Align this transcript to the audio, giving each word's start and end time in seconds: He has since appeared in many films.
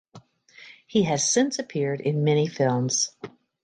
He 0.87 1.03
has 1.03 1.29
since 1.31 1.59
appeared 1.59 2.01
in 2.01 2.23
many 2.23 2.47
films. 2.47 3.11